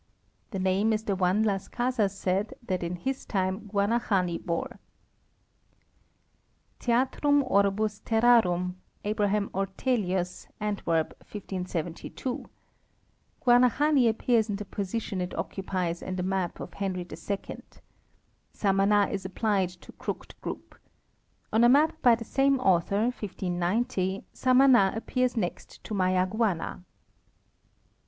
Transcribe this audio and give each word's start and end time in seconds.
The 0.49 0.57
name 0.57 0.93
is 0.93 1.03
the 1.03 1.15
one 1.15 1.43
Las 1.43 1.67
Casas 1.67 2.15
said 2.17 2.55
that 2.63 2.81
in 2.81 2.95
his 2.95 3.23
time 3.23 3.69
Guanahani 3.71 4.43
bore. 4.43 4.79
THEATRUM 6.79 7.43
OrsIs 7.43 8.01
TerRARUM, 8.03 8.77
Abraham 9.03 9.49
Ortelius, 9.53 10.47
Antwerp, 10.59 11.09
1572: 11.19 12.49
Guana 13.41 13.69
hani 13.69 14.09
appears 14.09 14.49
in 14.49 14.55
the 14.55 14.65
position 14.65 15.21
it 15.21 15.37
occupies 15.37 16.01
on 16.01 16.15
the 16.15 16.23
map 16.23 16.59
of 16.59 16.71
HenryII. 16.71 17.61
Samana 18.53 19.07
is 19.11 19.23
applied 19.23 19.69
to 19.69 19.91
Crooked 19.91 20.33
group. 20.41 20.79
Ona 21.53 21.69
map 21.69 22.01
by 22.01 22.15
the 22.15 22.25
same 22.25 22.59
author, 22.59 23.01
1590, 23.01 24.25
Samana 24.33 24.93
appears 24.95 25.37
next 25.37 25.83
to 25.83 25.93
Mayaguana. 25.93 26.83